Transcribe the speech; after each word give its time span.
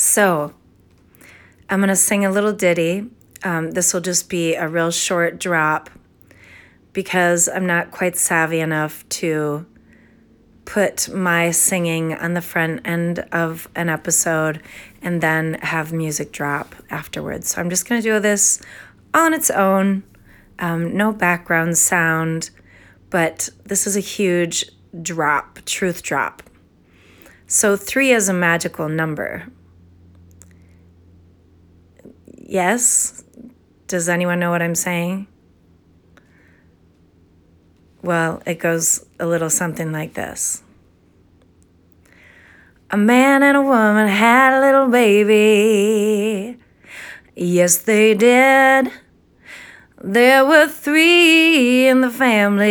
So 0.00 0.54
I'm 1.68 1.80
going 1.80 1.88
to 1.90 1.94
sing 1.94 2.24
a 2.24 2.30
little 2.30 2.54
ditty. 2.54 3.10
Um, 3.44 3.72
this 3.72 3.92
will 3.92 4.00
just 4.00 4.30
be 4.30 4.54
a 4.54 4.66
real 4.66 4.90
short 4.90 5.38
drop 5.38 5.90
because 6.94 7.50
I'm 7.50 7.66
not 7.66 7.90
quite 7.90 8.16
savvy 8.16 8.60
enough 8.60 9.06
to 9.10 9.66
put 10.64 11.10
my 11.10 11.50
singing 11.50 12.14
on 12.14 12.32
the 12.32 12.40
front 12.40 12.80
end 12.86 13.18
of 13.30 13.68
an 13.76 13.90
episode 13.90 14.62
and 15.02 15.20
then 15.20 15.58
have 15.60 15.92
music 15.92 16.32
drop 16.32 16.74
afterwards. 16.88 17.48
So 17.50 17.60
I'm 17.60 17.68
just 17.68 17.86
going 17.86 18.00
to 18.00 18.08
do 18.08 18.18
this 18.20 18.58
on 19.12 19.34
its 19.34 19.50
own, 19.50 20.02
um, 20.58 20.96
no 20.96 21.12
background 21.12 21.76
sound, 21.76 22.48
but 23.10 23.50
this 23.66 23.86
is 23.86 23.98
a 23.98 24.00
huge 24.00 24.64
drop, 25.02 25.58
truth 25.66 26.02
drop. 26.02 26.42
So 27.46 27.76
three 27.76 28.12
is 28.12 28.30
a 28.30 28.32
magical 28.32 28.88
number. 28.88 29.46
Yes? 32.50 33.22
Does 33.86 34.08
anyone 34.08 34.40
know 34.40 34.50
what 34.50 34.60
I'm 34.60 34.74
saying? 34.74 35.28
Well, 38.02 38.42
it 38.44 38.58
goes 38.58 39.06
a 39.20 39.26
little 39.26 39.50
something 39.50 39.92
like 39.92 40.14
this. 40.14 40.64
A 42.90 42.96
man 42.96 43.44
and 43.44 43.56
a 43.56 43.62
woman 43.62 44.08
had 44.08 44.58
a 44.58 44.60
little 44.60 44.88
baby. 44.88 46.58
Yes, 47.36 47.78
they 47.78 48.14
did. 48.14 48.90
There 50.02 50.44
were 50.44 50.66
three 50.66 51.86
in 51.86 52.00
the 52.00 52.10
family. 52.10 52.66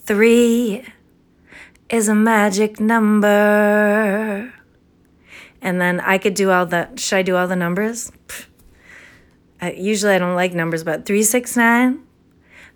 Three 0.00 0.84
is 1.88 2.08
a 2.10 2.14
magic 2.14 2.78
number. 2.78 4.52
And 5.64 5.80
then 5.80 5.98
I 6.00 6.18
could 6.18 6.34
do 6.34 6.50
all 6.50 6.66
the, 6.66 6.90
should 6.94 7.16
I 7.16 7.22
do 7.22 7.36
all 7.36 7.48
the 7.48 7.56
numbers? 7.56 8.12
Uh, 9.62 9.70
usually 9.74 10.12
I 10.12 10.18
don't 10.18 10.34
like 10.34 10.52
numbers, 10.52 10.84
but 10.84 11.06
369, 11.06 12.02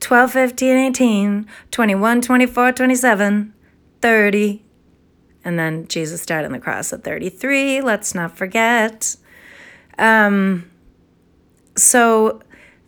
12, 0.00 0.32
15, 0.32 0.76
18, 0.76 1.46
21, 1.70 2.20
24, 2.20 2.72
27, 2.72 3.54
30. 4.00 4.64
And 5.44 5.58
then 5.58 5.86
Jesus 5.86 6.26
died 6.26 6.44
on 6.44 6.50
the 6.50 6.58
cross 6.58 6.92
at 6.92 7.04
33. 7.04 7.82
Let's 7.82 8.16
not 8.16 8.36
forget. 8.36 9.16
Um, 9.96 10.68
so 11.76 12.42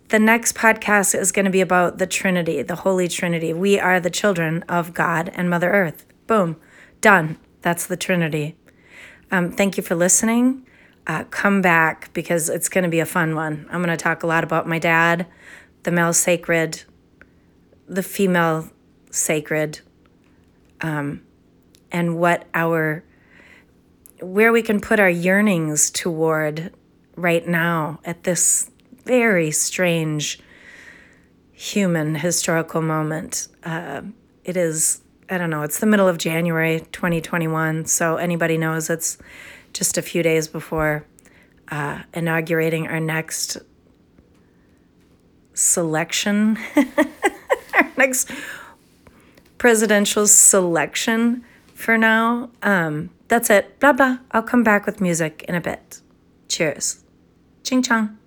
the 0.09 0.19
next 0.19 0.57
podcast 0.57 1.17
is 1.17 1.31
going 1.31 1.45
to 1.45 1.53
be 1.53 1.61
about 1.61 1.99
the 1.99 2.07
Trinity, 2.09 2.63
the 2.63 2.77
Holy 2.77 3.07
Trinity. 3.07 3.53
We 3.53 3.79
are 3.79 4.01
the 4.01 4.11
children 4.11 4.65
of 4.69 4.93
God 4.93 5.31
and 5.35 5.49
Mother 5.49 5.71
Earth. 5.71 6.05
Boom. 6.27 6.57
Done. 7.01 7.39
That's 7.63 7.87
the 7.87 7.97
Trinity. 7.97 8.57
Um, 9.31 9.53
thank 9.53 9.77
you 9.77 9.83
for 9.83 9.95
listening. 9.95 10.67
Uh, 11.07 11.25
come 11.25 11.61
back 11.61 12.13
because 12.15 12.49
it's 12.49 12.69
going 12.69 12.85
to 12.85 12.91
be 12.91 13.01
a 13.01 13.07
fun 13.07 13.35
one. 13.35 13.67
I'm 13.71 13.83
going 13.83 13.97
to 13.97 14.03
talk 14.03 14.23
a 14.23 14.27
lot 14.27 14.45
about 14.45 14.67
my 14.67 14.79
dad, 14.79 15.27
the 15.83 15.91
male 15.91 16.13
sacred, 16.13 16.83
the 17.87 18.03
female 18.03 18.71
sacred, 19.11 19.81
um, 20.81 21.23
and 21.93 22.19
what 22.19 22.47
our 22.55 23.05
where 24.21 24.53
we 24.53 24.63
can 24.63 24.81
put 24.81 24.99
our 24.99 25.11
yearnings 25.11 25.91
toward 25.91 26.73
right 27.17 27.47
now 27.47 28.01
at 28.05 28.25
this 28.25 28.71
very 29.05 29.51
strange 29.51 30.39
human 31.53 32.17
historical 32.17 32.81
moment. 32.81 33.49
Uh, 33.63 34.03
it 34.45 34.57
is, 34.57 35.01
I 35.29 35.39
don't 35.39 35.51
know, 35.51 35.63
it's 35.63 35.79
the 35.79 35.87
middle 35.87 36.09
of 36.09 36.19
January 36.19 36.81
2021, 36.93 37.87
so 37.87 38.17
anybody 38.17 38.59
knows 38.59 38.91
it's 38.91 39.17
just 39.73 39.97
a 39.97 40.03
few 40.03 40.23
days 40.23 40.49
before 40.49 41.07
uh, 41.69 42.03
inaugurating 42.13 42.87
our 42.89 43.01
next 43.01 43.59
selection, 45.55 46.59
our 47.75 47.91
next 47.97 48.31
presidential 49.57 50.27
selection 50.27 51.45
for 51.75 51.97
now. 51.97 52.51
Um, 52.63 53.11
that's 53.29 53.49
it. 53.51 53.81
Blah, 53.81 53.95
blah. 53.95 54.19
I'll 54.33 54.43
come 54.43 54.63
back 54.63 54.85
with 54.85 55.01
music 55.01 55.45
in 55.49 55.55
a 55.55 55.61
bit. 55.61 56.01
Cheers. 56.49 57.03
Ching 57.63 57.83
chong. 57.83 58.19